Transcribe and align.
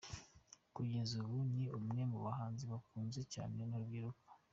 Kugeza 0.75 1.13
ubu 1.23 1.37
ni 1.55 1.65
umwe 1.77 2.01
mu 2.11 2.19
bahanzi 2.25 2.63
bakunzwe 2.71 3.21
cyane 3.33 3.59
n’urubyiruko. 3.69 4.27